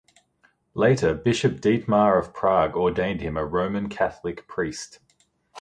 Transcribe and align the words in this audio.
Later 0.73 1.13
Bishop 1.13 1.57
Dietmar 1.61 2.17
of 2.17 2.33
Prague 2.33 2.75
ordained 2.75 3.21
him 3.21 3.37
a 3.37 3.45
Roman 3.45 3.87
Catholic 3.87 4.47
priest. 4.47 4.97